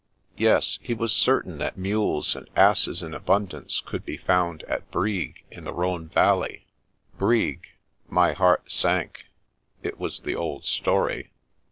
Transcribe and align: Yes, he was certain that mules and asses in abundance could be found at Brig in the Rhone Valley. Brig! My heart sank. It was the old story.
Yes, 0.37 0.79
he 0.81 0.95
was 0.95 1.13
certain 1.13 1.59
that 1.59 1.77
mules 1.77 2.35
and 2.35 2.49
asses 2.55 3.03
in 3.03 3.13
abundance 3.13 3.79
could 3.81 4.03
be 4.03 4.17
found 4.17 4.63
at 4.63 4.89
Brig 4.89 5.43
in 5.51 5.63
the 5.63 5.73
Rhone 5.75 6.07
Valley. 6.07 6.65
Brig! 7.19 7.67
My 8.09 8.33
heart 8.33 8.71
sank. 8.71 9.25
It 9.83 9.99
was 9.99 10.21
the 10.21 10.35
old 10.35 10.65
story. 10.65 11.33